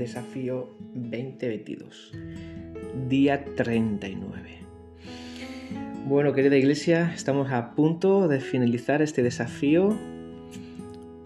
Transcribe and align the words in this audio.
Desafío 0.00 0.70
2022, 0.94 2.12
día 3.10 3.44
39. 3.54 4.32
Bueno, 6.08 6.32
querida 6.32 6.56
iglesia, 6.56 7.12
estamos 7.14 7.52
a 7.52 7.74
punto 7.74 8.26
de 8.26 8.40
finalizar 8.40 9.02
este 9.02 9.22
desafío, 9.22 9.94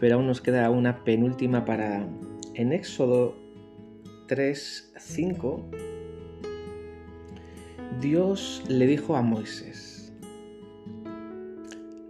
pero 0.00 0.16
aún 0.16 0.26
nos 0.26 0.40
queda 0.40 0.68
una 0.70 1.04
penúltima 1.04 1.64
para 1.64 2.04
en 2.54 2.72
Éxodo 2.72 3.36
3:5. 4.26 5.62
Dios 8.00 8.64
le 8.66 8.88
dijo 8.88 9.14
a 9.14 9.22
Moisés, 9.22 10.12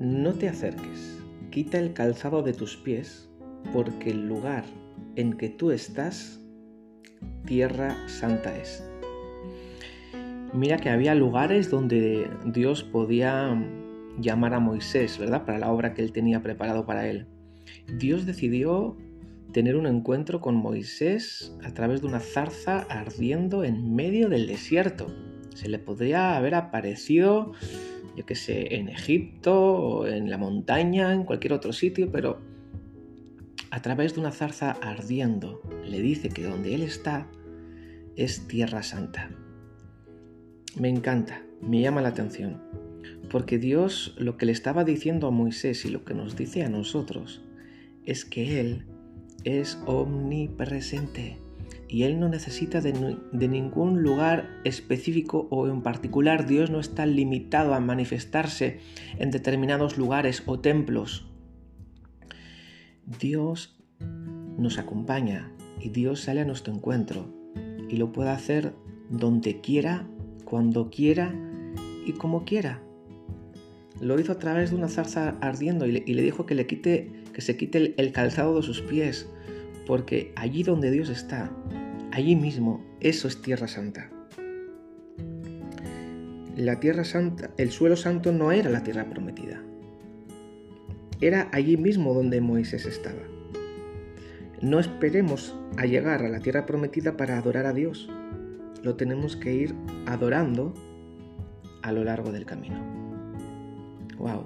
no 0.00 0.32
te 0.32 0.48
acerques, 0.48 1.18
quita 1.50 1.78
el 1.78 1.92
calzado 1.92 2.42
de 2.42 2.54
tus 2.54 2.78
pies, 2.78 3.28
porque 3.74 4.12
el 4.12 4.26
lugar 4.26 4.64
en 5.16 5.34
que 5.34 5.50
tú 5.50 5.70
estás, 5.70 6.40
tierra 7.46 7.96
santa 8.08 8.56
es. 8.56 8.84
Mira 10.52 10.76
que 10.76 10.90
había 10.90 11.14
lugares 11.14 11.70
donde 11.70 12.30
Dios 12.44 12.84
podía 12.84 13.60
llamar 14.20 14.54
a 14.54 14.60
Moisés, 14.60 15.18
¿verdad? 15.18 15.44
Para 15.44 15.58
la 15.58 15.72
obra 15.72 15.94
que 15.94 16.02
él 16.02 16.12
tenía 16.12 16.42
preparado 16.42 16.86
para 16.86 17.08
él. 17.08 17.26
Dios 17.98 18.26
decidió 18.26 18.96
tener 19.52 19.76
un 19.76 19.86
encuentro 19.86 20.40
con 20.40 20.56
Moisés 20.56 21.56
a 21.62 21.72
través 21.74 22.02
de 22.02 22.08
una 22.08 22.20
zarza 22.20 22.86
ardiendo 22.88 23.64
en 23.64 23.94
medio 23.94 24.28
del 24.28 24.46
desierto. 24.46 25.06
Se 25.54 25.68
le 25.68 25.78
podría 25.78 26.36
haber 26.36 26.54
aparecido, 26.54 27.52
yo 28.16 28.26
qué 28.26 28.34
sé, 28.34 28.74
en 28.76 28.88
Egipto 28.88 29.54
o 29.54 30.06
en 30.06 30.30
la 30.30 30.38
montaña, 30.38 31.12
en 31.12 31.24
cualquier 31.24 31.52
otro 31.52 31.72
sitio, 31.72 32.10
pero 32.10 32.40
a 33.70 33.82
través 33.82 34.14
de 34.14 34.20
una 34.20 34.32
zarza 34.32 34.72
ardiendo, 34.72 35.62
le 35.84 36.00
dice 36.00 36.28
que 36.28 36.44
donde 36.44 36.74
Él 36.74 36.82
está 36.82 37.26
es 38.16 38.46
tierra 38.46 38.82
santa. 38.82 39.30
Me 40.76 40.88
encanta, 40.88 41.42
me 41.60 41.80
llama 41.80 42.02
la 42.02 42.08
atención, 42.08 42.62
porque 43.30 43.58
Dios 43.58 44.14
lo 44.18 44.36
que 44.36 44.46
le 44.46 44.52
estaba 44.52 44.84
diciendo 44.84 45.26
a 45.26 45.30
Moisés 45.30 45.84
y 45.84 45.90
lo 45.90 46.04
que 46.04 46.14
nos 46.14 46.36
dice 46.36 46.64
a 46.64 46.68
nosotros 46.68 47.42
es 48.04 48.24
que 48.24 48.60
Él 48.60 48.86
es 49.44 49.78
omnipresente 49.86 51.38
y 51.88 52.02
Él 52.04 52.18
no 52.18 52.28
necesita 52.28 52.80
de, 52.80 53.16
de, 53.32 53.48
ningún 53.48 54.02
lugar 54.02 54.48
específico 54.64 55.46
o 55.50 55.68
en 55.68 55.82
particular. 55.82 56.46
Dios 56.46 56.70
no 56.70 56.80
está 56.80 57.06
limitado 57.06 57.74
a 57.74 57.80
manifestarse 57.80 58.80
en 59.18 59.30
determinados 59.30 59.96
lugares 59.96 60.42
o 60.46 60.58
templos. 60.58 61.28
Dios 63.20 63.76
nos 64.58 64.78
acompaña 64.78 65.52
y 65.80 65.90
Dios 65.90 66.20
sale 66.20 66.40
a 66.40 66.44
nuestro 66.44 66.72
encuentro 66.72 67.32
y 67.88 67.96
lo 67.96 68.12
puede 68.12 68.30
hacer 68.30 68.74
donde 69.10 69.60
quiera, 69.60 70.08
cuando 70.44 70.90
quiera 70.90 71.34
y 72.06 72.12
como 72.12 72.44
quiera. 72.44 72.80
Lo 74.00 74.18
hizo 74.18 74.32
a 74.32 74.38
través 74.38 74.70
de 74.70 74.76
una 74.76 74.88
zarza 74.88 75.36
ardiendo 75.40 75.86
y 75.86 75.92
le, 75.92 76.22
dijo 76.22 76.46
que 76.46 76.54
le 76.54 76.66
quite, 76.66 77.12
que 77.32 77.40
se 77.40 77.56
quite 77.56 77.94
el 77.96 78.12
calzado 78.12 78.56
de 78.56 78.62
sus 78.62 78.80
pies, 78.82 79.28
porque 79.86 80.32
allí 80.36 80.62
donde 80.62 80.90
Dios 80.90 81.10
está, 81.10 81.50
allí 82.10 82.34
mismo, 82.36 82.84
eso 83.00 83.28
es 83.28 83.40
tierra 83.40 83.68
santa. 83.68 84.10
La 86.56 86.80
tierra 86.80 87.04
santa, 87.04 87.50
el 87.56 87.70
suelo 87.70 87.96
santo 87.96 88.32
no 88.32 88.52
era 88.52 88.70
la 88.70 88.82
tierra 88.82 89.08
prometida. 89.08 89.33
Era 91.24 91.48
allí 91.52 91.78
mismo 91.78 92.12
donde 92.12 92.42
Moisés 92.42 92.84
estaba. 92.84 93.22
No 94.60 94.78
esperemos 94.78 95.56
a 95.78 95.86
llegar 95.86 96.22
a 96.22 96.28
la 96.28 96.40
tierra 96.40 96.66
prometida 96.66 97.16
para 97.16 97.38
adorar 97.38 97.64
a 97.64 97.72
Dios. 97.72 98.10
Lo 98.82 98.96
tenemos 98.96 99.34
que 99.34 99.54
ir 99.54 99.74
adorando 100.04 100.74
a 101.80 101.92
lo 101.92 102.04
largo 102.04 102.30
del 102.30 102.44
camino. 102.44 102.76
Wow. 104.18 104.44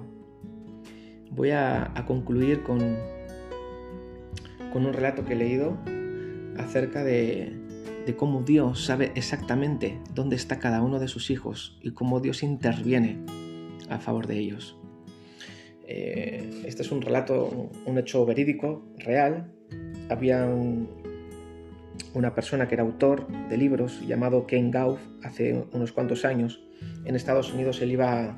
Voy 1.31 1.51
a, 1.51 1.93
concluir 2.07 2.63
con, 2.63 2.79
un 4.73 4.93
relato 4.93 5.25
que 5.25 5.33
he 5.33 5.35
leído 5.35 5.77
acerca 6.57 7.03
de 7.03 7.59
cómo 8.15 8.43
Dios 8.43 8.85
sabe 8.85 9.11
exactamente 9.15 9.99
dónde 10.15 10.37
está 10.37 10.59
cada 10.59 10.81
uno 10.81 10.99
de 10.99 11.09
sus 11.09 11.29
hijos 11.29 11.77
y 11.81 11.91
cómo 11.91 12.21
Dios 12.21 12.41
interviene 12.41 13.19
a 13.89 13.99
favor 13.99 14.27
de 14.27 14.37
ellos. 14.37 14.78
Eh, 15.91 16.61
este 16.65 16.83
es 16.83 16.91
un 16.91 17.01
relato, 17.01 17.69
un 17.87 17.97
hecho 17.97 18.23
verídico, 18.23 18.85
real. 18.99 19.51
Había 20.07 20.47
una 22.13 22.35
persona 22.35 22.67
que 22.67 22.75
era 22.75 22.83
autor 22.83 23.27
de 23.49 23.57
libros 23.57 23.99
llamado 24.05 24.45
Ken 24.45 24.69
Gauff 24.69 24.99
hace 25.23 25.65
unos 25.73 25.91
cuantos 25.91 26.25
años. 26.25 26.61
En 27.05 27.15
Estados 27.15 27.51
Unidos 27.51 27.81
él 27.81 27.91
iba 27.91 28.35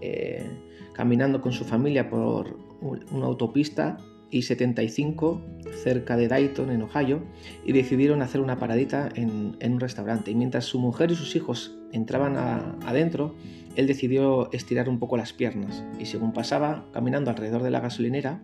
eh, 0.00 0.44
caminando 0.92 1.40
con 1.40 1.52
su 1.52 1.64
familia 1.64 2.10
por 2.10 2.58
una 2.80 3.26
autopista 3.26 3.96
I-75 4.30 5.40
cerca 5.82 6.16
de 6.16 6.28
Dayton, 6.28 6.70
en 6.70 6.82
Ohio, 6.82 7.22
y 7.64 7.72
decidieron 7.72 8.22
hacer 8.22 8.40
una 8.40 8.58
paradita 8.58 9.08
en, 9.14 9.56
un 9.60 9.80
restaurante. 9.80 10.30
Y 10.30 10.34
mientras 10.34 10.64
su 10.64 10.78
mujer 10.78 11.10
y 11.10 11.16
sus 11.16 11.34
hijos 11.36 11.78
entraban 11.92 12.36
adentro, 12.36 13.34
él 13.76 13.86
decidió 13.86 14.50
estirar 14.52 14.88
un 14.88 14.98
poco 14.98 15.16
las 15.16 15.32
piernas 15.32 15.84
y 15.98 16.06
según 16.06 16.32
pasaba 16.32 16.86
caminando 16.92 17.30
alrededor 17.30 17.62
de 17.62 17.70
la 17.70 17.80
gasolinera, 17.80 18.42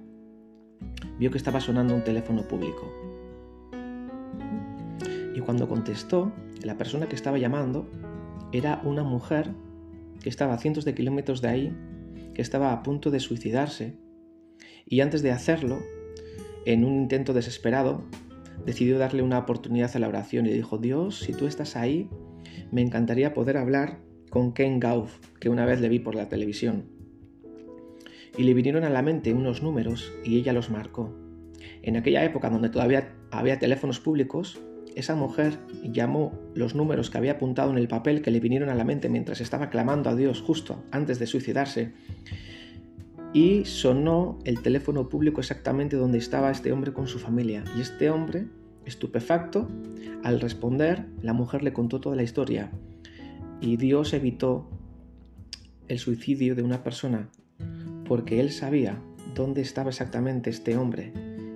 vio 1.19 1.31
que 1.31 1.39
estaba 1.39 1.61
sonando 1.61 1.95
un 1.95 2.05
teléfono 2.05 2.47
público. 2.47 2.93
Y 5.35 5.41
cuando 5.41 5.69
contestó, 5.69 6.33
la 6.63 6.77
persona 6.79 7.09
que 7.09 7.17
estaba 7.17 7.39
llamando 7.39 7.91
era 8.53 8.81
una 8.85 9.03
mujer 9.03 9.51
que 10.23 10.29
estaba 10.29 10.55
a 10.55 10.59
cientos 10.59 10.85
de 10.85 10.95
kilómetros 10.95 11.43
de 11.43 11.49
ahí, 11.49 11.77
que 12.35 12.41
estaba 12.43 12.73
a 12.73 12.83
punto 12.83 13.11
de 13.11 13.21
suicidarse, 13.21 13.99
y 14.87 15.01
antes 15.01 15.23
de 15.23 15.31
hacerlo, 15.31 15.83
en 16.67 16.85
un 16.85 16.95
intento 16.95 17.33
desesperado, 17.33 18.05
decidió 18.65 18.99
darle 18.99 19.23
una 19.23 19.39
oportunidad 19.39 19.91
a 19.95 19.99
la 19.99 20.09
oración 20.09 20.47
y 20.47 20.53
dijo, 20.53 20.79
Dios, 20.79 21.21
si 21.21 21.33
tú 21.33 21.47
estás 21.47 21.77
ahí, 21.77 22.09
me 22.71 22.83
encantaría 22.83 23.35
poder 23.35 23.57
hablar 23.57 23.99
con 24.31 24.53
Ken 24.53 24.81
Gauff, 24.81 25.19
que 25.41 25.49
una 25.49 25.67
vez 25.67 25.81
le 25.81 25.89
vi 25.89 25.99
por 25.99 26.15
la 26.15 26.29
televisión. 26.29 26.87
Y 28.37 28.43
le 28.43 28.55
vinieron 28.55 28.85
a 28.85 28.91
la 28.91 29.03
mente 29.03 29.33
unos 29.33 29.63
números 29.63 30.13
y 30.25 30.39
ella 30.39 30.53
los 30.53 30.71
marcó. 30.71 31.15
En 31.83 31.97
aquella 31.97 32.25
época 32.25 32.51
donde 32.51 32.69
todavía 32.69 33.15
había 33.31 33.59
teléfonos 33.59 34.01
públicos, 34.01 34.61
esa 34.97 35.15
mujer 35.15 35.59
llamó 35.83 36.39
los 36.55 36.75
números 36.75 37.11
que 37.11 37.19
había 37.19 37.33
apuntado 37.33 37.71
en 37.71 37.79
el 37.79 37.89
papel 37.89 38.23
que 38.23 38.31
le 38.31 38.41
vinieron 38.41 38.69
a 38.69 38.75
la 38.75 38.85
mente 38.85 39.09
mientras 39.09 39.41
estaba 39.41 39.71
clamando 39.71 40.11
a 40.11 40.17
Dios 40.17 40.41
justo 40.41 40.85
antes 40.91 41.19
de 41.19 41.27
suicidarse. 41.27 41.93
Y 43.35 43.65
sonó 43.65 44.39
el 44.45 44.63
teléfono 44.63 45.09
público 45.09 45.41
exactamente 45.41 45.97
donde 45.97 46.19
estaba 46.19 46.51
este 46.51 46.73
hombre 46.73 46.93
con 46.93 47.09
su 47.09 47.19
familia. 47.19 47.65
Y 47.77 47.81
este 47.81 48.09
hombre, 48.09 48.47
estupefacto, 48.87 49.69
al 50.23 50.41
responder, 50.41 51.05
la 51.21 51.33
mujer 51.33 51.63
le 51.63 51.73
contó 51.73 52.01
toda 52.01 52.17
la 52.17 52.23
historia 52.23 52.71
y 53.61 53.77
Dios 53.77 54.13
evitó 54.13 54.69
el 55.89 55.99
suicidio 55.99 56.55
de 56.55 56.63
una 56.63 56.83
persona 56.83 57.29
porque 58.07 58.41
Él 58.41 58.51
sabía 58.51 59.03
dónde 59.35 59.63
estaba 59.63 59.91
exactamente 59.91 60.51
este 60.51 60.77
hombre 60.77 61.13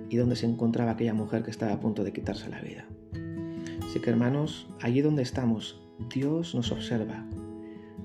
y 0.09 0.17
dónde 0.17 0.35
se 0.35 0.47
encontraba 0.47 0.91
aquella 0.91 1.13
mujer 1.13 1.43
que 1.43 1.51
estaba 1.51 1.73
a 1.73 1.79
punto 1.79 2.03
de 2.03 2.11
quitarse 2.11 2.49
la 2.49 2.61
vida. 2.61 2.85
Así 3.83 3.99
que 3.99 4.09
hermanos, 4.09 4.67
allí 4.81 5.01
donde 5.01 5.23
estamos, 5.23 5.81
Dios 6.13 6.55
nos 6.55 6.71
observa, 6.71 7.25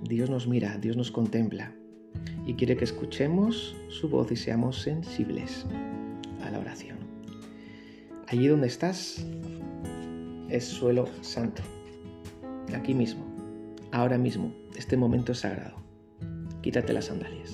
Dios 0.03 0.31
nos 0.31 0.47
mira, 0.47 0.79
Dios 0.79 0.97
nos 0.97 1.11
contempla 1.11 1.73
y 2.47 2.55
quiere 2.55 2.77
que 2.77 2.85
escuchemos 2.85 3.77
su 3.89 4.09
voz 4.09 4.31
y 4.31 4.37
seamos 4.37 4.81
sensibles 4.81 5.67
a 6.43 6.51
la 6.51 6.59
oración. 6.59 6.99
Allí 8.29 8.47
donde 8.49 8.67
estás 8.67 9.25
es 10.49 10.65
suelo 10.65 11.09
santo, 11.23 11.63
aquí 12.75 12.95
mismo 12.95 13.35
ahora 13.95 14.19
mismo, 14.19 14.53
este 14.77 14.97
momento 14.97 15.35
sagrado. 15.35 15.77
Quítate 16.63 16.93
las 16.93 17.07
sandalias. 17.07 17.53